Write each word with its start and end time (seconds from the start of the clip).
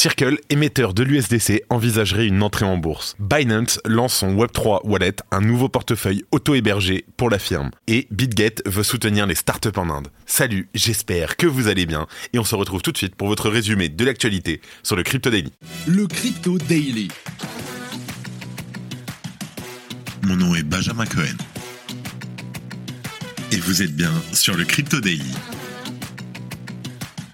Circle, 0.00 0.38
émetteur 0.48 0.94
de 0.94 1.02
l'USDC, 1.02 1.64
envisagerait 1.70 2.28
une 2.28 2.44
entrée 2.44 2.64
en 2.64 2.76
bourse. 2.76 3.16
Binance 3.18 3.80
lance 3.84 4.14
son 4.14 4.32
Web3 4.32 4.82
Wallet, 4.84 5.16
un 5.32 5.40
nouveau 5.40 5.68
portefeuille 5.68 6.22
auto-hébergé 6.30 7.04
pour 7.16 7.30
la 7.30 7.40
firme. 7.40 7.72
Et 7.88 8.06
BitGet 8.12 8.62
veut 8.64 8.84
soutenir 8.84 9.26
les 9.26 9.34
startups 9.34 9.76
en 9.76 9.90
Inde. 9.90 10.06
Salut, 10.24 10.68
j'espère 10.72 11.36
que 11.36 11.48
vous 11.48 11.66
allez 11.66 11.84
bien 11.84 12.06
et 12.32 12.38
on 12.38 12.44
se 12.44 12.54
retrouve 12.54 12.80
tout 12.80 12.92
de 12.92 12.96
suite 12.96 13.16
pour 13.16 13.26
votre 13.26 13.50
résumé 13.50 13.88
de 13.88 14.04
l'actualité 14.04 14.60
sur 14.84 14.94
le 14.94 15.02
Crypto 15.02 15.30
Daily. 15.30 15.52
Le 15.88 16.06
Crypto 16.06 16.58
Daily. 16.58 17.08
Mon 20.22 20.36
nom 20.36 20.54
est 20.54 20.62
Benjamin 20.62 21.06
Cohen. 21.06 21.36
Et 23.50 23.56
vous 23.56 23.82
êtes 23.82 23.96
bien 23.96 24.12
sur 24.32 24.56
le 24.56 24.64
Crypto 24.64 25.00
Daily 25.00 25.34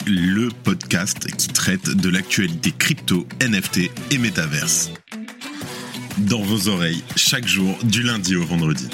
le 0.07 0.51
podcast 0.65 1.27
qui 1.35 1.49
traite 1.49 1.89
de 1.89 2.09
l'actualité 2.11 2.73
crypto, 2.73 3.27
NFT 3.41 3.91
et 4.11 4.19
métaverse. 4.19 4.91
Dans 6.19 6.43
vos 6.43 6.69
oreilles, 6.69 7.03
chaque 7.17 7.47
jour, 7.47 7.77
du 7.85 8.03
lundi 8.03 8.37
au 8.37 8.45
vendredi. 8.45 8.89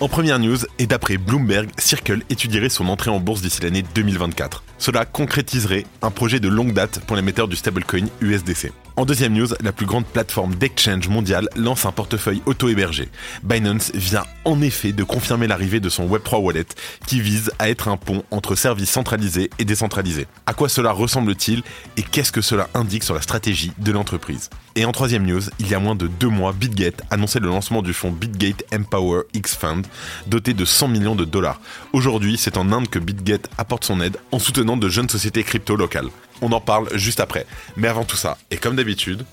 En 0.00 0.08
première 0.08 0.38
news, 0.38 0.58
et 0.78 0.86
d'après 0.86 1.18
Bloomberg, 1.18 1.68
Circle 1.78 2.22
étudierait 2.30 2.70
son 2.70 2.88
entrée 2.88 3.10
en 3.10 3.20
bourse 3.20 3.42
d'ici 3.42 3.60
l'année 3.62 3.84
2024. 3.94 4.64
Cela 4.80 5.04
concrétiserait 5.04 5.84
un 6.00 6.10
projet 6.10 6.40
de 6.40 6.48
longue 6.48 6.72
date 6.72 7.00
pour 7.00 7.14
l'émetteur 7.14 7.48
du 7.48 7.54
stablecoin 7.54 8.06
USDC. 8.22 8.72
En 8.96 9.04
deuxième 9.04 9.32
news, 9.32 9.48
la 9.60 9.72
plus 9.72 9.86
grande 9.86 10.04
plateforme 10.04 10.54
d'exchange 10.54 11.08
mondiale 11.08 11.48
lance 11.54 11.86
un 11.86 11.92
portefeuille 11.92 12.42
auto-hébergé. 12.44 13.08
Binance 13.42 13.92
vient 13.94 14.24
en 14.44 14.60
effet 14.60 14.92
de 14.92 15.04
confirmer 15.04 15.46
l'arrivée 15.46 15.80
de 15.80 15.88
son 15.88 16.06
Web3 16.06 16.40
Wallet 16.40 16.66
qui 17.06 17.20
vise 17.20 17.50
à 17.58 17.70
être 17.70 17.88
un 17.88 17.96
pont 17.96 18.24
entre 18.30 18.56
services 18.56 18.90
centralisés 18.90 19.48
et 19.58 19.64
décentralisés. 19.64 20.26
À 20.46 20.54
quoi 20.54 20.68
cela 20.68 20.92
ressemble-t-il 20.92 21.62
et 21.96 22.02
qu'est-ce 22.02 22.32
que 22.32 22.42
cela 22.42 22.68
indique 22.74 23.04
sur 23.04 23.14
la 23.14 23.22
stratégie 23.22 23.72
de 23.78 23.92
l'entreprise? 23.92 24.50
Et 24.76 24.84
en 24.84 24.92
troisième 24.92 25.26
news, 25.26 25.42
il 25.58 25.68
y 25.68 25.74
a 25.74 25.78
moins 25.78 25.94
de 25.94 26.06
deux 26.06 26.28
mois, 26.28 26.52
BitGate 26.52 27.02
annonçait 27.10 27.40
le 27.40 27.48
lancement 27.48 27.82
du 27.82 27.92
fonds 27.92 28.12
BitGate 28.12 28.64
Empower 28.72 29.22
X 29.34 29.56
Fund 29.56 29.86
doté 30.26 30.52
de 30.52 30.64
100 30.64 30.88
millions 30.88 31.16
de 31.16 31.24
dollars. 31.24 31.60
Aujourd'hui, 31.92 32.36
c'est 32.36 32.56
en 32.56 32.70
Inde 32.70 32.88
que 32.88 32.98
BitGate 32.98 33.48
apporte 33.56 33.84
son 33.84 34.00
aide 34.00 34.18
en 34.30 34.38
soutenant 34.38 34.69
de 34.76 34.88
jeunes 34.88 35.08
sociétés 35.08 35.42
crypto 35.44 35.76
locales. 35.76 36.08
On 36.42 36.52
en 36.52 36.60
parle 36.60 36.88
juste 36.96 37.20
après. 37.20 37.46
Mais 37.76 37.88
avant 37.88 38.04
tout 38.04 38.16
ça, 38.16 38.38
et 38.50 38.56
comme 38.56 38.76
d'habitude, 38.76 39.24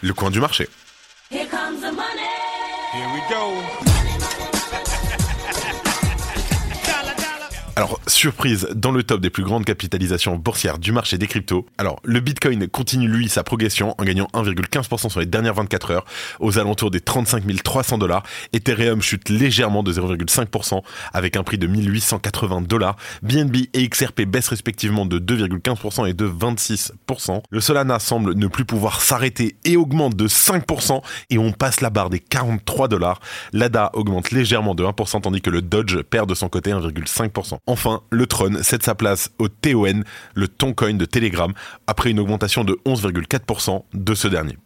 le 0.00 0.14
coin 0.14 0.30
du 0.30 0.40
marché. 0.40 0.68
Here 1.30 1.46
comes 1.48 1.80
the 1.80 1.94
money. 1.94 2.28
Here 2.92 3.08
we 3.14 3.22
go. 3.30 3.91
Alors, 7.82 7.98
surprise, 8.06 8.68
dans 8.76 8.92
le 8.92 9.02
top 9.02 9.20
des 9.20 9.28
plus 9.28 9.42
grandes 9.42 9.64
capitalisations 9.64 10.36
boursières 10.36 10.78
du 10.78 10.92
marché 10.92 11.18
des 11.18 11.26
cryptos. 11.26 11.66
Alors, 11.78 11.98
le 12.04 12.20
Bitcoin 12.20 12.68
continue 12.68 13.08
lui 13.08 13.28
sa 13.28 13.42
progression 13.42 13.96
en 13.98 14.04
gagnant 14.04 14.28
1,15% 14.34 15.08
sur 15.08 15.18
les 15.18 15.26
dernières 15.26 15.54
24 15.54 15.90
heures 15.90 16.04
aux 16.38 16.60
alentours 16.60 16.92
des 16.92 17.00
35 17.00 17.42
300 17.64 17.98
dollars. 17.98 18.22
Ethereum 18.52 19.02
chute 19.02 19.30
légèrement 19.30 19.82
de 19.82 19.92
0,5% 19.92 20.80
avec 21.12 21.36
un 21.36 21.42
prix 21.42 21.58
de 21.58 21.66
1880 21.66 22.60
dollars. 22.60 22.94
BNB 23.24 23.66
et 23.72 23.88
XRP 23.88 24.26
baissent 24.26 24.50
respectivement 24.50 25.04
de 25.04 25.18
2,15% 25.18 26.08
et 26.08 26.14
de 26.14 26.28
26%. 26.28 27.42
Le 27.50 27.60
Solana 27.60 27.98
semble 27.98 28.34
ne 28.34 28.46
plus 28.46 28.64
pouvoir 28.64 29.02
s'arrêter 29.02 29.56
et 29.64 29.76
augmente 29.76 30.14
de 30.14 30.28
5% 30.28 31.02
et 31.30 31.38
on 31.38 31.50
passe 31.50 31.80
la 31.80 31.90
barre 31.90 32.10
des 32.10 32.20
43 32.20 32.86
dollars. 32.86 33.18
L'ADA 33.52 33.90
augmente 33.94 34.30
légèrement 34.30 34.76
de 34.76 34.84
1% 34.84 35.22
tandis 35.22 35.40
que 35.40 35.50
le 35.50 35.62
Dodge 35.62 36.00
perd 36.02 36.28
de 36.28 36.36
son 36.36 36.48
côté 36.48 36.70
1,5%. 36.70 37.58
Enfin, 37.72 38.02
le 38.10 38.26
Tron 38.26 38.62
cède 38.62 38.82
sa 38.82 38.94
place 38.94 39.30
au 39.38 39.48
TON, 39.48 40.02
le 40.34 40.46
Toncoin 40.46 40.92
de 40.92 41.06
Telegram, 41.06 41.54
après 41.86 42.10
une 42.10 42.20
augmentation 42.20 42.64
de 42.64 42.78
11,4% 42.84 43.84
de 43.94 44.14
ce 44.14 44.28
dernier. 44.28 44.58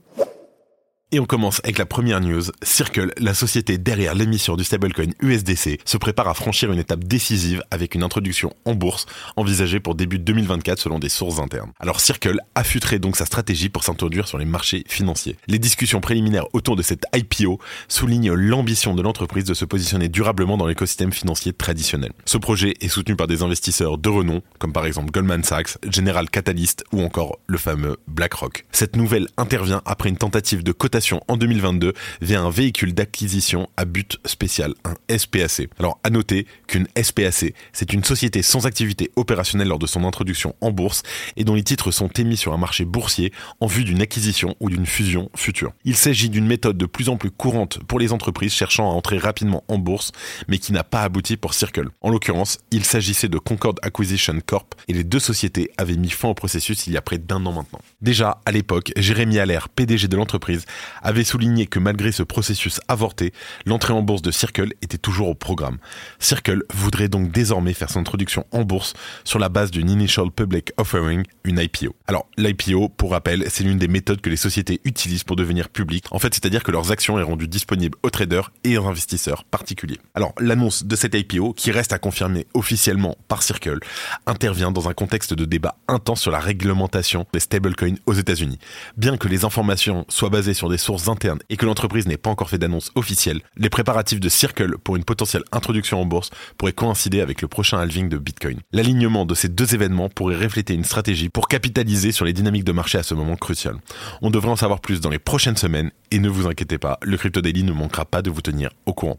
Et 1.12 1.20
on 1.20 1.24
commence 1.24 1.60
avec 1.62 1.78
la 1.78 1.86
première 1.86 2.20
news. 2.20 2.42
Circle, 2.64 3.12
la 3.18 3.32
société 3.32 3.78
derrière 3.78 4.16
l'émission 4.16 4.56
du 4.56 4.64
stablecoin 4.64 5.12
USDC, 5.20 5.78
se 5.84 5.96
prépare 5.98 6.26
à 6.26 6.34
franchir 6.34 6.72
une 6.72 6.80
étape 6.80 7.04
décisive 7.04 7.62
avec 7.70 7.94
une 7.94 8.02
introduction 8.02 8.52
en 8.64 8.74
bourse 8.74 9.06
envisagée 9.36 9.78
pour 9.78 9.94
début 9.94 10.18
2024 10.18 10.80
selon 10.80 10.98
des 10.98 11.08
sources 11.08 11.38
internes. 11.38 11.70
Alors 11.78 12.00
Circle 12.00 12.40
affûterait 12.56 12.98
donc 12.98 13.14
sa 13.14 13.24
stratégie 13.24 13.68
pour 13.68 13.84
s'introduire 13.84 14.26
sur 14.26 14.36
les 14.36 14.46
marchés 14.46 14.82
financiers. 14.88 15.36
Les 15.46 15.60
discussions 15.60 16.00
préliminaires 16.00 16.52
autour 16.54 16.74
de 16.74 16.82
cette 16.82 17.04
IPO 17.14 17.60
soulignent 17.86 18.32
l'ambition 18.32 18.92
de 18.96 19.02
l'entreprise 19.02 19.44
de 19.44 19.54
se 19.54 19.64
positionner 19.64 20.08
durablement 20.08 20.56
dans 20.56 20.66
l'écosystème 20.66 21.12
financier 21.12 21.52
traditionnel. 21.52 22.10
Ce 22.24 22.36
projet 22.36 22.74
est 22.80 22.88
soutenu 22.88 23.14
par 23.14 23.28
des 23.28 23.44
investisseurs 23.44 23.96
de 23.96 24.08
renom, 24.08 24.42
comme 24.58 24.72
par 24.72 24.86
exemple 24.86 25.12
Goldman 25.12 25.44
Sachs, 25.44 25.78
General 25.88 26.28
Catalyst 26.28 26.82
ou 26.90 27.02
encore 27.02 27.38
le 27.46 27.58
fameux 27.58 27.96
BlackRock. 28.08 28.66
Cette 28.72 28.96
nouvelle 28.96 29.28
intervient 29.36 29.82
après 29.84 30.08
une 30.08 30.16
tentative 30.16 30.64
de 30.64 30.72
cotation 30.72 30.95
en 31.28 31.36
2022 31.36 31.92
via 32.22 32.40
un 32.40 32.50
véhicule 32.50 32.94
d'acquisition 32.94 33.68
à 33.76 33.84
but 33.84 34.18
spécial, 34.24 34.74
un 34.84 34.94
SPAC. 35.16 35.68
Alors 35.78 35.98
à 36.04 36.10
noter 36.10 36.46
qu'une 36.66 36.86
SPAC, 37.00 37.54
c'est 37.72 37.92
une 37.92 38.02
société 38.02 38.42
sans 38.42 38.66
activité 38.66 39.10
opérationnelle 39.16 39.68
lors 39.68 39.78
de 39.78 39.86
son 39.86 40.04
introduction 40.04 40.54
en 40.60 40.70
bourse 40.70 41.02
et 41.36 41.44
dont 41.44 41.54
les 41.54 41.62
titres 41.62 41.90
sont 41.90 42.08
émis 42.08 42.36
sur 42.36 42.54
un 42.54 42.56
marché 42.56 42.84
boursier 42.84 43.32
en 43.60 43.66
vue 43.66 43.84
d'une 43.84 44.00
acquisition 44.00 44.54
ou 44.60 44.70
d'une 44.70 44.86
fusion 44.86 45.30
future. 45.36 45.72
Il 45.84 45.96
s'agit 45.96 46.30
d'une 46.30 46.46
méthode 46.46 46.78
de 46.78 46.86
plus 46.86 47.08
en 47.08 47.16
plus 47.16 47.30
courante 47.30 47.78
pour 47.84 47.98
les 47.98 48.12
entreprises 48.12 48.52
cherchant 48.52 48.90
à 48.90 48.94
entrer 48.94 49.18
rapidement 49.18 49.64
en 49.68 49.78
bourse 49.78 50.12
mais 50.48 50.58
qui 50.58 50.72
n'a 50.72 50.84
pas 50.84 51.02
abouti 51.02 51.36
pour 51.36 51.52
Circle. 51.52 51.88
En 52.00 52.10
l'occurrence, 52.10 52.58
il 52.70 52.84
s'agissait 52.84 53.28
de 53.28 53.38
Concord 53.38 53.74
Acquisition 53.82 54.38
Corp 54.44 54.74
et 54.88 54.94
les 54.94 55.04
deux 55.04 55.18
sociétés 55.18 55.70
avaient 55.76 55.96
mis 55.96 56.10
fin 56.10 56.28
au 56.28 56.34
processus 56.34 56.86
il 56.86 56.94
y 56.94 56.96
a 56.96 57.02
près 57.02 57.18
d'un 57.18 57.44
an 57.44 57.52
maintenant. 57.52 57.80
Déjà 58.00 58.40
à 58.46 58.52
l'époque, 58.52 58.92
Jérémy 58.96 59.38
Allaire, 59.38 59.68
PDG 59.68 60.08
de 60.08 60.16
l'entreprise, 60.16 60.64
avait 61.02 61.24
souligné 61.24 61.66
que 61.66 61.78
malgré 61.78 62.12
ce 62.12 62.22
processus 62.22 62.80
avorté, 62.88 63.32
l'entrée 63.64 63.92
en 63.92 64.02
bourse 64.02 64.22
de 64.22 64.30
Circle 64.30 64.72
était 64.82 64.98
toujours 64.98 65.28
au 65.28 65.34
programme. 65.34 65.78
Circle 66.18 66.64
voudrait 66.72 67.08
donc 67.08 67.30
désormais 67.30 67.72
faire 67.72 67.90
son 67.90 68.00
introduction 68.00 68.46
en 68.52 68.62
bourse 68.62 68.94
sur 69.24 69.38
la 69.38 69.48
base 69.48 69.70
d'une 69.70 69.90
Initial 69.90 70.30
Public 70.30 70.72
Offering, 70.76 71.24
une 71.44 71.58
IPO. 71.58 71.94
Alors, 72.06 72.28
l'IPO, 72.36 72.88
pour 72.88 73.12
rappel, 73.12 73.44
c'est 73.48 73.64
l'une 73.64 73.78
des 73.78 73.88
méthodes 73.88 74.20
que 74.20 74.30
les 74.30 74.36
sociétés 74.36 74.80
utilisent 74.84 75.24
pour 75.24 75.36
devenir 75.36 75.68
publiques. 75.68 76.06
En 76.10 76.18
fait, 76.18 76.34
c'est-à-dire 76.34 76.62
que 76.62 76.70
leurs 76.70 76.92
actions 76.92 77.18
est 77.18 77.22
rendues 77.22 77.48
disponibles 77.48 77.98
aux 78.02 78.10
traders 78.10 78.52
et 78.64 78.78
aux 78.78 78.86
investisseurs 78.86 79.44
particuliers. 79.44 79.98
Alors, 80.14 80.32
l'annonce 80.38 80.84
de 80.84 80.96
cette 80.96 81.14
IPO, 81.14 81.52
qui 81.54 81.70
reste 81.70 81.92
à 81.92 81.98
confirmer 81.98 82.46
officiellement 82.54 83.16
par 83.28 83.42
Circle, 83.42 83.78
intervient 84.26 84.70
dans 84.70 84.88
un 84.88 84.94
contexte 84.94 85.34
de 85.34 85.44
débat 85.44 85.76
intense 85.88 86.20
sur 86.20 86.30
la 86.30 86.40
réglementation 86.40 87.26
des 87.32 87.40
stablecoins 87.40 87.96
aux 88.06 88.14
États-Unis. 88.14 88.58
Bien 88.96 89.16
que 89.16 89.28
les 89.28 89.44
informations 89.44 90.04
soient 90.08 90.30
basées 90.30 90.54
sur 90.54 90.68
des 90.68 90.75
sources 90.78 91.08
internes 91.08 91.40
et 91.48 91.56
que 91.56 91.66
l'entreprise 91.66 92.06
n'ait 92.06 92.16
pas 92.16 92.30
encore 92.30 92.50
fait 92.50 92.58
d'annonce 92.58 92.90
officielle, 92.94 93.40
les 93.56 93.70
préparatifs 93.70 94.20
de 94.20 94.28
Circle 94.28 94.78
pour 94.78 94.96
une 94.96 95.04
potentielle 95.04 95.44
introduction 95.52 96.00
en 96.00 96.06
bourse 96.06 96.30
pourraient 96.58 96.72
coïncider 96.72 97.20
avec 97.20 97.42
le 97.42 97.48
prochain 97.48 97.78
halving 97.78 98.08
de 98.08 98.18
Bitcoin. 98.18 98.60
L'alignement 98.72 99.26
de 99.26 99.34
ces 99.34 99.48
deux 99.48 99.74
événements 99.74 100.08
pourrait 100.08 100.36
refléter 100.36 100.74
une 100.74 100.84
stratégie 100.84 101.28
pour 101.28 101.48
capitaliser 101.48 102.12
sur 102.12 102.24
les 102.24 102.32
dynamiques 102.32 102.64
de 102.64 102.72
marché 102.72 102.98
à 102.98 103.02
ce 103.02 103.14
moment 103.14 103.36
crucial. 103.36 103.76
On 104.22 104.30
devrait 104.30 104.50
en 104.50 104.56
savoir 104.56 104.80
plus 104.80 105.00
dans 105.00 105.10
les 105.10 105.18
prochaines 105.18 105.56
semaines 105.56 105.90
et 106.10 106.18
ne 106.18 106.28
vous 106.28 106.46
inquiétez 106.46 106.78
pas, 106.78 106.98
le 107.02 107.16
Crypto 107.16 107.40
Daily 107.40 107.62
ne 107.62 107.72
manquera 107.72 108.04
pas 108.04 108.22
de 108.22 108.30
vous 108.30 108.42
tenir 108.42 108.70
au 108.86 108.92
courant. 108.92 109.18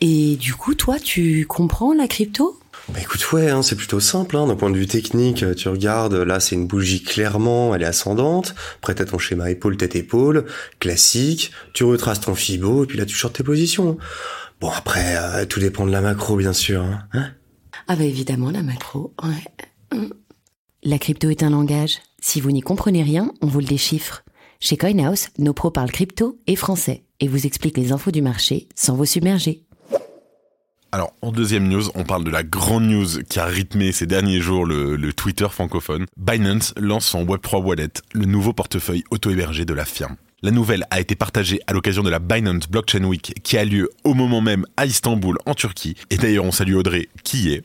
Et 0.00 0.36
du 0.36 0.54
coup, 0.54 0.74
toi, 0.74 0.98
tu 0.98 1.46
comprends 1.46 1.94
la 1.94 2.08
crypto? 2.08 2.58
Bah 2.92 3.00
écoute, 3.00 3.32
ouais, 3.32 3.48
hein, 3.48 3.62
c'est 3.62 3.76
plutôt 3.76 4.00
simple. 4.00 4.36
Hein, 4.36 4.46
D'un 4.46 4.56
point 4.56 4.70
de 4.70 4.76
vue 4.76 4.86
technique, 4.86 5.42
euh, 5.42 5.54
tu 5.54 5.68
regardes, 5.68 6.14
là 6.14 6.38
c'est 6.38 6.54
une 6.54 6.66
bougie 6.66 7.02
clairement, 7.02 7.74
elle 7.74 7.82
est 7.82 7.86
ascendante. 7.86 8.54
Après 8.76 8.94
t'as 8.94 9.06
ton 9.06 9.18
schéma 9.18 9.50
épaule 9.50 9.76
tête 9.76 9.96
épaule, 9.96 10.44
classique. 10.80 11.50
Tu 11.72 11.84
retraces 11.84 12.20
ton 12.20 12.34
fibo 12.34 12.84
et 12.84 12.86
puis 12.86 12.98
là 12.98 13.06
tu 13.06 13.16
sortes 13.16 13.36
tes 13.36 13.42
positions. 13.42 13.96
Bon 14.60 14.70
après, 14.70 15.16
euh, 15.16 15.46
tout 15.46 15.60
dépend 15.60 15.86
de 15.86 15.92
la 15.92 16.02
macro 16.02 16.36
bien 16.36 16.52
sûr. 16.52 16.82
Hein, 16.82 17.04
hein? 17.14 17.30
Ah 17.88 17.96
bah 17.96 18.04
évidemment 18.04 18.50
la 18.50 18.62
macro. 18.62 19.14
Ouais. 19.22 19.98
Mm. 19.98 20.12
La 20.82 20.98
crypto 20.98 21.30
est 21.30 21.42
un 21.42 21.50
langage. 21.50 22.00
Si 22.20 22.42
vous 22.42 22.50
n'y 22.50 22.60
comprenez 22.60 23.02
rien, 23.02 23.32
on 23.40 23.46
vous 23.46 23.60
le 23.60 23.66
déchiffre. 23.66 24.24
Chez 24.60 24.76
CoinHouse, 24.76 25.28
nos 25.38 25.54
pros 25.54 25.70
parlent 25.70 25.90
crypto 25.90 26.38
et 26.46 26.56
français 26.56 27.04
et 27.20 27.28
vous 27.28 27.46
expliquent 27.46 27.78
les 27.78 27.92
infos 27.92 28.10
du 28.10 28.20
marché 28.20 28.68
sans 28.74 28.94
vous 28.94 29.06
submerger. 29.06 29.64
Alors, 30.94 31.12
en 31.22 31.32
deuxième 31.32 31.66
news, 31.66 31.90
on 31.96 32.04
parle 32.04 32.22
de 32.22 32.30
la 32.30 32.44
grande 32.44 32.84
news 32.84 33.24
qui 33.28 33.40
a 33.40 33.46
rythmé 33.46 33.90
ces 33.90 34.06
derniers 34.06 34.40
jours 34.40 34.64
le, 34.64 35.12
Twitter 35.12 35.48
francophone. 35.50 36.06
Binance 36.16 36.72
lance 36.76 37.06
son 37.06 37.24
Web3 37.24 37.64
Wallet, 37.64 37.88
le 38.12 38.26
nouveau 38.26 38.52
portefeuille 38.52 39.02
auto-hébergé 39.10 39.64
de 39.64 39.74
la 39.74 39.84
firme. 39.84 40.14
La 40.44 40.50
nouvelle 40.50 40.84
a 40.90 41.00
été 41.00 41.14
partagée 41.14 41.58
à 41.66 41.72
l'occasion 41.72 42.02
de 42.02 42.10
la 42.10 42.18
Binance 42.18 42.68
Blockchain 42.68 43.04
Week 43.04 43.32
qui 43.42 43.56
a 43.56 43.64
lieu 43.64 43.88
au 44.04 44.12
moment 44.12 44.42
même 44.42 44.66
à 44.76 44.84
Istanbul 44.84 45.38
en 45.46 45.54
Turquie. 45.54 45.96
Et 46.10 46.18
d'ailleurs 46.18 46.44
on 46.44 46.52
salue 46.52 46.74
Audrey 46.74 47.08
qui 47.22 47.44
y 47.44 47.52
est. 47.54 47.62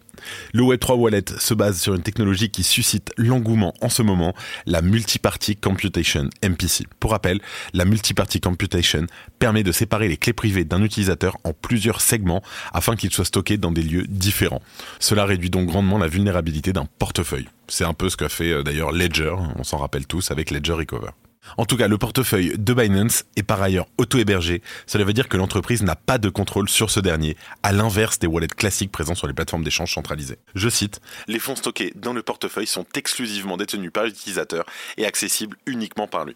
Le 0.53 0.63
Web3 0.63 0.93
Wallet 0.95 1.25
se 1.39 1.53
base 1.53 1.77
sur 1.81 1.93
une 1.93 2.03
technologie 2.03 2.49
qui 2.49 2.63
suscite 2.63 3.11
l'engouement 3.17 3.73
en 3.81 3.89
ce 3.89 4.01
moment, 4.01 4.33
la 4.65 4.81
Multiparty 4.81 5.57
Computation, 5.57 6.29
MPC. 6.41 6.85
Pour 7.01 7.11
rappel, 7.11 7.41
la 7.73 7.83
Multiparty 7.83 8.39
Computation 8.39 9.07
permet 9.39 9.63
de 9.63 9.73
séparer 9.73 10.07
les 10.07 10.15
clés 10.15 10.31
privées 10.31 10.63
d'un 10.63 10.81
utilisateur 10.81 11.35
en 11.43 11.51
plusieurs 11.51 11.99
segments 11.99 12.41
afin 12.71 12.95
qu'ils 12.95 13.11
soient 13.11 13.25
stockés 13.25 13.57
dans 13.57 13.73
des 13.73 13.83
lieux 13.83 14.05
différents. 14.07 14.61
Cela 15.01 15.25
réduit 15.25 15.49
donc 15.49 15.67
grandement 15.67 15.97
la 15.97 16.07
vulnérabilité 16.07 16.71
d'un 16.71 16.87
portefeuille. 16.97 17.49
C'est 17.67 17.83
un 17.83 17.93
peu 17.93 18.09
ce 18.09 18.15
qu'a 18.15 18.29
fait 18.29 18.53
euh, 18.53 18.63
d'ailleurs 18.63 18.93
Ledger, 18.93 19.35
on 19.57 19.65
s'en 19.65 19.79
rappelle 19.79 20.07
tous 20.07 20.31
avec 20.31 20.49
Ledger 20.49 20.71
Recover. 20.71 21.09
En 21.57 21.65
tout 21.65 21.77
cas, 21.77 21.87
le 21.87 21.97
portefeuille 21.97 22.53
de 22.57 22.73
Binance 22.73 23.25
est 23.35 23.43
par 23.43 23.61
ailleurs 23.61 23.87
auto-hébergé. 23.97 24.61
Cela 24.87 25.03
veut 25.03 25.13
dire 25.13 25.29
que 25.29 25.37
l'entreprise 25.37 25.83
n'a 25.83 25.95
pas 25.95 26.17
de 26.17 26.29
contrôle 26.29 26.69
sur 26.69 26.89
ce 26.89 26.99
dernier, 26.99 27.35
à 27.63 27.71
l'inverse 27.71 28.19
des 28.19 28.27
wallets 28.27 28.47
classiques 28.47 28.91
présents 28.91 29.15
sur 29.15 29.27
les 29.27 29.33
plateformes 29.33 29.63
d'échange 29.63 29.93
centralisées. 29.93 30.39
Je 30.55 30.69
cite, 30.69 31.01
Les 31.27 31.39
fonds 31.39 31.55
stockés 31.55 31.93
dans 31.95 32.13
le 32.13 32.23
portefeuille 32.23 32.67
sont 32.67 32.85
exclusivement 32.95 33.57
détenus 33.57 33.91
par 33.91 34.05
l'utilisateur 34.05 34.65
et 34.97 35.05
accessibles 35.05 35.57
uniquement 35.65 36.07
par 36.07 36.25
lui. 36.25 36.35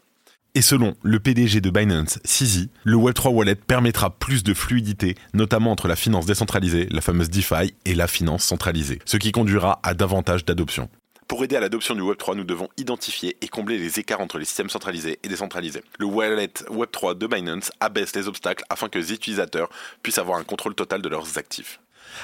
Et 0.56 0.62
selon 0.62 0.96
le 1.02 1.20
PDG 1.20 1.62
de 1.62 1.72
Binance, 1.72 2.20
Sizi, 2.26 2.70
le 2.84 2.96
Web3 2.96 3.30
Wallet 3.30 3.56
permettra 3.56 4.12
plus 4.12 4.44
de 4.44 4.54
fluidité, 4.54 5.16
notamment 5.34 5.72
entre 5.72 5.88
la 5.88 5.96
finance 5.96 6.28
décentralisée, 6.28 6.88
la 6.92 7.02
fameuse 7.02 7.32
DeFi, 7.32 7.74
et 7.86 7.96
la 7.96 8.08
finance 8.08 8.44
centralisée, 8.44 9.00
ce 9.06 9.18
qui 9.18 9.32
conduira 9.32 9.80
à 9.82 9.96
davantage 9.96 10.46
d'adoption. 10.46 10.90
Pour 11.34 11.44
aider 11.44 11.56
à 11.56 11.62
l'adoption 11.62 11.96
du 11.96 12.02
Web3, 12.02 12.36
nous 12.36 12.44
devons 12.44 12.70
identifier 12.78 13.38
et 13.42 13.48
combler 13.48 13.80
les 13.80 14.00
écarts 14.00 14.22
entre 14.22 14.38
les 14.38 14.46
systèmes 14.46 14.70
centralisés 14.70 15.18
et 15.24 15.28
décentralisés. 15.28 15.82
Le 15.98 16.06
wallet 16.06 16.54
Web3 16.70 17.18
de 17.18 17.26
Binance 17.26 17.72
abaisse 17.80 18.16
les 18.16 18.28
obstacles 18.28 18.64
afin 18.70 18.88
que 18.88 19.00
les 19.00 19.12
utilisateurs 19.12 19.70
puissent 20.04 20.20
avoir 20.20 20.38
un 20.38 20.44
contrôle 20.44 20.76
total 20.76 21.02
de 21.02 21.10
leurs 21.10 21.40
actifs. 21.40 21.80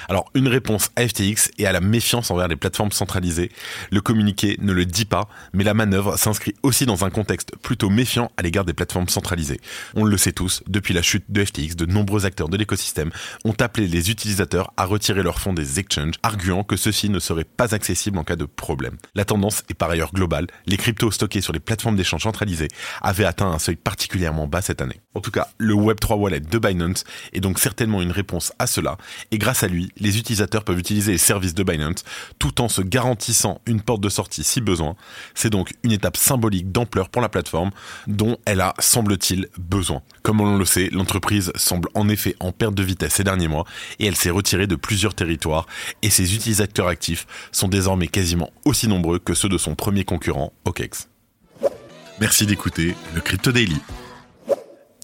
Alors, 0.08 0.30
une 0.34 0.48
réponse 0.48 0.90
à 0.96 1.06
FTX 1.06 1.50
et 1.58 1.66
à 1.66 1.72
la 1.72 1.80
méfiance 1.80 2.30
envers 2.30 2.48
les 2.48 2.56
plateformes 2.56 2.92
centralisées. 2.92 3.50
Le 3.90 4.00
communiqué 4.00 4.56
ne 4.60 4.72
le 4.72 4.84
dit 4.84 5.04
pas, 5.04 5.28
mais 5.52 5.64
la 5.64 5.74
manœuvre 5.74 6.16
s'inscrit 6.16 6.54
aussi 6.62 6.86
dans 6.86 7.04
un 7.04 7.10
contexte 7.10 7.56
plutôt 7.62 7.90
méfiant 7.90 8.30
à 8.36 8.42
l'égard 8.42 8.64
des 8.64 8.72
plateformes 8.72 9.08
centralisées. 9.08 9.60
On 9.94 10.04
le 10.04 10.16
sait 10.16 10.32
tous, 10.32 10.62
depuis 10.68 10.94
la 10.94 11.02
chute 11.02 11.24
de 11.28 11.44
FTX, 11.44 11.76
de 11.76 11.86
nombreux 11.86 12.26
acteurs 12.26 12.48
de 12.48 12.56
l'écosystème 12.56 13.10
ont 13.44 13.54
appelé 13.60 13.86
les 13.86 14.10
utilisateurs 14.10 14.72
à 14.76 14.84
retirer 14.84 15.22
leurs 15.22 15.38
fonds 15.38 15.52
des 15.52 15.78
exchanges, 15.78 16.14
arguant 16.22 16.64
que 16.64 16.76
ceux-ci 16.76 17.08
ne 17.08 17.18
seraient 17.18 17.44
pas 17.44 17.74
accessibles 17.74 18.18
en 18.18 18.24
cas 18.24 18.36
de 18.36 18.44
problème. 18.44 18.96
La 19.14 19.24
tendance 19.24 19.62
est 19.68 19.74
par 19.74 19.90
ailleurs 19.90 20.12
globale. 20.12 20.46
Les 20.66 20.76
cryptos 20.76 21.10
stockés 21.10 21.40
sur 21.40 21.52
les 21.52 21.60
plateformes 21.60 21.96
d'échange 21.96 22.22
centralisées 22.22 22.68
avaient 23.02 23.24
atteint 23.24 23.50
un 23.50 23.58
seuil 23.58 23.76
particulièrement 23.76 24.46
bas 24.46 24.62
cette 24.62 24.80
année. 24.80 25.00
En 25.14 25.20
tout 25.20 25.30
cas, 25.30 25.48
le 25.58 25.74
Web3 25.74 26.14
Wallet 26.16 26.40
de 26.40 26.58
Binance 26.58 27.04
est 27.32 27.40
donc 27.40 27.58
certainement 27.58 28.02
une 28.02 28.12
réponse 28.12 28.52
à 28.58 28.66
cela, 28.66 28.96
et 29.30 29.38
grâce 29.38 29.62
à 29.62 29.68
lui, 29.70 29.92
les 29.96 30.18
utilisateurs 30.18 30.64
peuvent 30.64 30.78
utiliser 30.78 31.12
les 31.12 31.18
services 31.18 31.54
de 31.54 31.62
Binance 31.62 32.04
tout 32.38 32.60
en 32.60 32.68
se 32.68 32.82
garantissant 32.82 33.60
une 33.66 33.80
porte 33.80 34.00
de 34.00 34.08
sortie 34.08 34.44
si 34.44 34.60
besoin. 34.60 34.96
C'est 35.34 35.50
donc 35.50 35.72
une 35.82 35.92
étape 35.92 36.16
symbolique 36.16 36.72
d'ampleur 36.72 37.08
pour 37.08 37.22
la 37.22 37.28
plateforme 37.28 37.70
dont 38.06 38.36
elle 38.44 38.60
a, 38.60 38.74
semble-t-il, 38.78 39.48
besoin. 39.58 40.02
Comme 40.22 40.40
on 40.40 40.56
le 40.56 40.64
sait, 40.64 40.88
l'entreprise 40.92 41.52
semble 41.54 41.88
en 41.94 42.08
effet 42.08 42.36
en 42.40 42.52
perte 42.52 42.74
de 42.74 42.82
vitesse 42.82 43.14
ces 43.14 43.24
derniers 43.24 43.48
mois 43.48 43.64
et 43.98 44.06
elle 44.06 44.16
s'est 44.16 44.30
retirée 44.30 44.66
de 44.66 44.76
plusieurs 44.76 45.14
territoires 45.14 45.66
et 46.02 46.10
ses 46.10 46.34
utilisateurs 46.34 46.88
actifs 46.88 47.26
sont 47.52 47.68
désormais 47.68 48.08
quasiment 48.08 48.50
aussi 48.64 48.88
nombreux 48.88 49.18
que 49.18 49.34
ceux 49.34 49.48
de 49.48 49.58
son 49.58 49.74
premier 49.74 50.04
concurrent, 50.04 50.52
OKEx. 50.64 51.08
Merci 52.20 52.46
d'écouter 52.46 52.94
le 53.14 53.20
Crypto 53.20 53.50
Daily. 53.50 53.80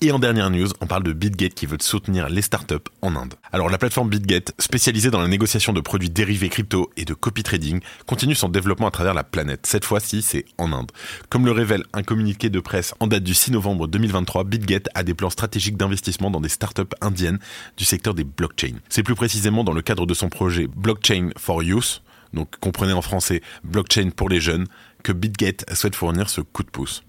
Et 0.02 0.12
en 0.12 0.18
dernière 0.18 0.50
news, 0.50 0.68
on 0.82 0.86
parle 0.86 1.04
de 1.04 1.14
BitGate 1.14 1.54
qui 1.54 1.64
veut 1.64 1.78
soutenir 1.80 2.28
les 2.28 2.42
startups 2.42 2.74
en 3.00 3.16
Inde. 3.16 3.32
Alors 3.50 3.70
la 3.70 3.78
plateforme 3.78 4.10
BitGate, 4.10 4.52
spécialisée 4.58 5.10
dans 5.10 5.22
la 5.22 5.26
négociation 5.26 5.72
de 5.72 5.80
produits 5.80 6.10
dérivés 6.10 6.50
crypto 6.50 6.90
et 6.98 7.06
de 7.06 7.14
copy 7.14 7.42
trading, 7.42 7.80
continue 8.04 8.34
son 8.34 8.50
développement 8.50 8.88
à 8.88 8.90
travers 8.90 9.14
la 9.14 9.24
planète. 9.24 9.64
Cette 9.64 9.86
fois-ci, 9.86 10.20
c'est 10.20 10.44
en 10.58 10.70
Inde. 10.72 10.92
Comme 11.30 11.46
le 11.46 11.52
révèle 11.52 11.82
un 11.94 12.02
communiqué 12.02 12.50
de 12.50 12.60
presse 12.60 12.94
en 13.00 13.06
date 13.06 13.24
du 13.24 13.32
6 13.32 13.52
novembre 13.52 13.86
2023, 13.86 14.44
BitGate 14.44 14.90
a 14.94 15.02
des 15.02 15.14
plans 15.14 15.30
stratégiques 15.30 15.78
d'investissement 15.78 16.30
dans 16.30 16.42
des 16.42 16.50
startups 16.50 16.82
indiennes 17.00 17.38
du 17.78 17.86
secteur 17.86 18.12
des 18.12 18.24
blockchains. 18.24 18.76
C'est 18.90 19.02
plus 19.02 19.14
précisément 19.14 19.64
dans 19.64 19.72
le 19.72 19.80
cadre 19.80 20.04
de 20.04 20.12
son 20.12 20.28
projet 20.28 20.66
Blockchain 20.66 21.30
for 21.38 21.62
Youth, 21.62 22.02
donc 22.34 22.54
comprenez 22.60 22.92
en 22.92 23.02
français 23.02 23.40
blockchain 23.64 24.10
pour 24.14 24.28
les 24.28 24.40
jeunes, 24.40 24.66
que 25.02 25.12
BitGate 25.12 25.64
souhaite 25.74 25.96
fournir 25.96 26.28
ce 26.28 26.42
coup 26.42 26.64
de 26.64 26.70
pouce. 26.70 27.02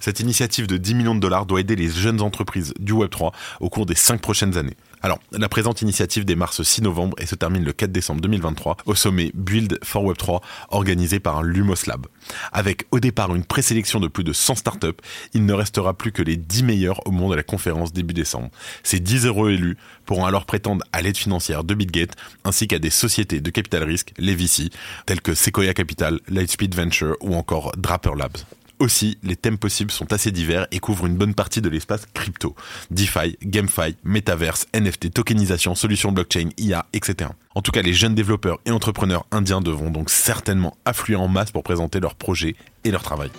Cette 0.00 0.20
initiative 0.20 0.66
de 0.66 0.76
10 0.76 0.94
millions 0.94 1.14
de 1.14 1.20
dollars 1.20 1.46
doit 1.46 1.60
aider 1.60 1.76
les 1.76 1.88
jeunes 1.88 2.20
entreprises 2.20 2.74
du 2.78 2.92
Web3 2.92 3.32
au 3.60 3.68
cours 3.68 3.86
des 3.86 3.94
5 3.94 4.20
prochaines 4.20 4.56
années. 4.56 4.76
Alors, 5.02 5.18
la 5.32 5.48
présente 5.48 5.80
initiative 5.80 6.26
démarre 6.26 6.52
ce 6.52 6.62
6 6.62 6.82
novembre 6.82 7.16
et 7.18 7.24
se 7.24 7.34
termine 7.34 7.64
le 7.64 7.72
4 7.72 7.90
décembre 7.90 8.20
2023 8.20 8.76
au 8.84 8.94
sommet 8.94 9.30
Build 9.34 9.78
for 9.82 10.04
Web3 10.04 10.42
organisé 10.68 11.20
par 11.20 11.42
Lumos 11.42 11.86
Lab. 11.86 12.06
Avec 12.52 12.84
au 12.90 13.00
départ 13.00 13.34
une 13.34 13.44
présélection 13.44 13.98
de 13.98 14.08
plus 14.08 14.24
de 14.24 14.34
100 14.34 14.56
startups, 14.56 14.88
il 15.32 15.46
ne 15.46 15.54
restera 15.54 15.94
plus 15.94 16.12
que 16.12 16.22
les 16.22 16.36
10 16.36 16.64
meilleurs 16.64 17.06
au 17.06 17.12
monde 17.12 17.32
à 17.32 17.36
la 17.36 17.42
conférence 17.42 17.94
début 17.94 18.12
décembre. 18.12 18.50
Ces 18.82 19.00
10 19.00 19.24
euros 19.24 19.48
élus 19.48 19.78
pourront 20.04 20.26
alors 20.26 20.44
prétendre 20.44 20.84
à 20.92 21.00
l'aide 21.00 21.16
financière 21.16 21.64
de 21.64 21.72
BitGate 21.74 22.14
ainsi 22.44 22.68
qu'à 22.68 22.78
des 22.78 22.90
sociétés 22.90 23.40
de 23.40 23.50
capital 23.50 23.84
risque, 23.84 24.12
les 24.18 24.34
VC, 24.34 24.68
telles 25.06 25.22
que 25.22 25.34
Sequoia 25.34 25.72
Capital, 25.72 26.20
Lightspeed 26.28 26.74
Venture 26.74 27.16
ou 27.22 27.34
encore 27.34 27.72
Draper 27.78 28.14
Labs. 28.16 28.44
Aussi, 28.80 29.18
les 29.22 29.36
thèmes 29.36 29.58
possibles 29.58 29.90
sont 29.90 30.10
assez 30.10 30.32
divers 30.32 30.66
et 30.70 30.78
couvrent 30.78 31.04
une 31.04 31.14
bonne 31.14 31.34
partie 31.34 31.60
de 31.60 31.68
l'espace 31.68 32.06
crypto. 32.14 32.56
DeFi, 32.90 33.36
GameFi, 33.44 33.94
Metaverse, 34.04 34.66
NFT, 34.74 35.12
tokenisation, 35.12 35.74
solutions 35.74 36.12
blockchain, 36.12 36.48
IA, 36.56 36.86
etc. 36.94 37.30
En 37.54 37.60
tout 37.60 37.72
cas, 37.72 37.82
les 37.82 37.92
jeunes 37.92 38.14
développeurs 38.14 38.58
et 38.64 38.70
entrepreneurs 38.70 39.26
indiens 39.32 39.60
devront 39.60 39.90
donc 39.90 40.08
certainement 40.08 40.78
affluer 40.86 41.16
en 41.16 41.28
masse 41.28 41.50
pour 41.50 41.62
présenter 41.62 42.00
leurs 42.00 42.14
projets 42.14 42.56
et 42.84 42.90
leur 42.90 43.02
travail. 43.02 43.30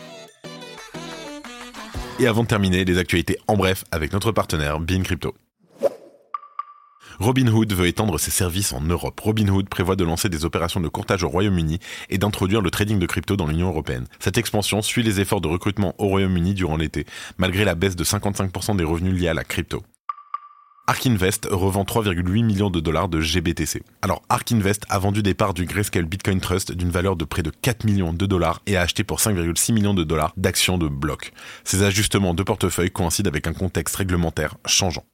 Et 2.19 2.27
avant 2.27 2.43
de 2.43 2.47
terminer, 2.47 2.85
les 2.85 2.99
actualités 2.99 3.39
en 3.47 3.57
bref 3.57 3.83
avec 3.91 4.13
notre 4.13 4.31
partenaire 4.31 4.79
Bean 4.79 5.01
Crypto. 5.01 5.33
Robinhood 7.21 7.71
veut 7.73 7.85
étendre 7.85 8.19
ses 8.19 8.31
services 8.31 8.73
en 8.73 8.81
Europe. 8.81 9.19
Robinhood 9.19 9.69
prévoit 9.69 9.95
de 9.95 10.03
lancer 10.03 10.27
des 10.27 10.43
opérations 10.43 10.79
de 10.79 10.87
courtage 10.87 11.21
au 11.21 11.29
Royaume-Uni 11.29 11.77
et 12.09 12.17
d'introduire 12.17 12.61
le 12.61 12.71
trading 12.71 12.97
de 12.97 13.05
crypto 13.05 13.37
dans 13.37 13.45
l'Union 13.45 13.67
européenne. 13.67 14.07
Cette 14.19 14.39
expansion 14.39 14.81
suit 14.81 15.03
les 15.03 15.19
efforts 15.19 15.39
de 15.39 15.47
recrutement 15.47 15.93
au 15.99 16.07
Royaume-Uni 16.07 16.55
durant 16.55 16.77
l'été, 16.77 17.05
malgré 17.37 17.63
la 17.63 17.75
baisse 17.75 17.95
de 17.95 18.03
55% 18.03 18.75
des 18.75 18.83
revenus 18.83 19.13
liés 19.13 19.27
à 19.27 19.35
la 19.35 19.43
crypto. 19.43 19.83
Ark 20.87 21.05
Invest 21.05 21.47
revend 21.51 21.83
3,8 21.83 22.43
millions 22.43 22.71
de 22.71 22.79
dollars 22.79 23.07
de 23.07 23.21
GBTC. 23.21 23.83
Alors 24.01 24.23
Ark 24.29 24.51
Invest 24.51 24.83
a 24.89 24.97
vendu 24.97 25.21
des 25.21 25.35
parts 25.35 25.53
du 25.53 25.65
Grayscale 25.65 26.05
Bitcoin 26.05 26.41
Trust 26.41 26.71
d'une 26.71 26.89
valeur 26.89 27.15
de 27.15 27.23
près 27.23 27.43
de 27.43 27.51
4 27.51 27.85
millions 27.85 28.13
de 28.13 28.25
dollars 28.25 28.63
et 28.65 28.77
a 28.77 28.81
acheté 28.81 29.03
pour 29.03 29.19
5,6 29.19 29.73
millions 29.73 29.93
de 29.93 30.03
dollars 30.03 30.33
d'actions 30.37 30.79
de 30.79 30.87
bloc. 30.87 31.33
Ces 31.65 31.83
ajustements 31.83 32.33
de 32.33 32.41
portefeuille 32.41 32.89
coïncident 32.89 33.29
avec 33.29 33.45
un 33.45 33.53
contexte 33.53 33.95
réglementaire 33.95 34.55
changeant 34.65 35.05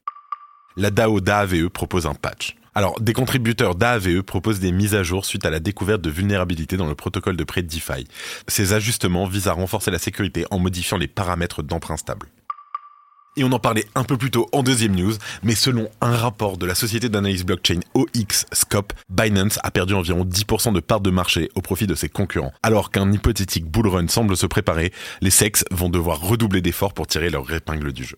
la 0.78 0.92
DAO 0.92 1.20
d'AAVE 1.20 1.70
propose 1.70 2.06
un 2.06 2.14
patch. 2.14 2.56
Alors, 2.76 3.02
des 3.02 3.14
contributeurs 3.14 3.74
d'AAVE 3.74 4.22
proposent 4.22 4.60
des 4.60 4.72
mises 4.72 4.94
à 4.94 5.02
jour 5.02 5.26
suite 5.26 5.46
à 5.46 5.50
la 5.50 5.60
découverte 5.60 6.02
de 6.02 6.12
vulnérabilités 6.12 6.78
dans 6.78 6.86
le 6.86 6.94
protocole 6.94 7.36
de 7.36 7.44
prêt 7.44 7.64
DeFi. 7.64 8.08
Ces 8.48 8.74
ajustements 8.74 9.26
visent 9.26 9.48
à 9.48 9.54
renforcer 9.54 9.90
la 9.90 9.98
sécurité 9.98 10.46
en 10.52 10.60
modifiant 10.60 10.98
les 10.98 11.08
paramètres 11.08 11.64
d'emprunt 11.64 11.98
stable. 11.98 12.28
Et 13.36 13.44
on 13.44 13.52
en 13.52 13.60
parlait 13.60 13.86
un 13.96 14.04
peu 14.04 14.18
plus 14.18 14.30
tôt 14.30 14.48
en 14.52 14.62
deuxième 14.62 14.96
news, 14.96 15.14
mais 15.42 15.56
selon 15.56 15.90
un 16.02 16.16
rapport 16.16 16.58
de 16.58 16.68
la 16.68 16.76
société 16.76 17.10
d'analyse 17.10 17.46
blockchain 17.46 17.80
OX 17.96 18.46
Scope, 18.52 18.94
Binance 19.10 19.60
a 19.64 19.72
perdu 19.72 19.96
environ 19.96 20.26
10% 20.26 20.74
de 20.74 20.80
parts 20.80 21.02
de 21.02 21.10
marché 21.12 21.50
au 21.56 21.62
profit 21.62 21.88
de 21.88 21.96
ses 21.96 22.10
concurrents. 22.10 22.54
Alors 22.62 22.92
qu'un 22.92 23.12
hypothétique 23.12 23.66
bull 23.66 23.88
run 23.88 24.08
semble 24.08 24.38
se 24.38 24.46
préparer, 24.46 24.92
les 25.22 25.32
SEX 25.32 25.66
vont 25.72 25.90
devoir 25.90 26.22
redoubler 26.22 26.62
d'efforts 26.62 26.94
pour 26.94 27.08
tirer 27.08 27.32
leur 27.32 27.52
épingle 27.52 27.94
du 27.94 28.04
jeu. 28.04 28.18